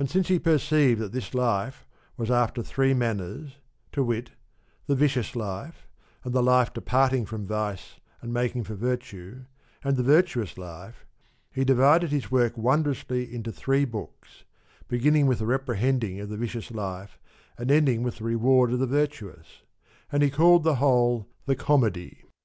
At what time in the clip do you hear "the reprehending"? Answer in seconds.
15.38-16.18